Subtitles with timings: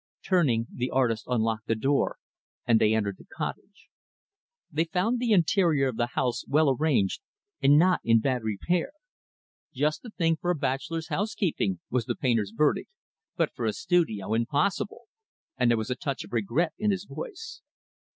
[0.25, 2.17] Turning, the artist unlocked the door,
[2.65, 3.87] and they entered the cottage.
[4.71, 7.21] They found the interior of the house well arranged,
[7.61, 8.93] and not in bad repair.
[9.75, 12.89] "Just the thing for a bachelor's housekeeping" was the painter's verdict
[13.35, 15.01] "but for a studio impossible,"
[15.55, 17.61] and there was a touch of regret in his voice.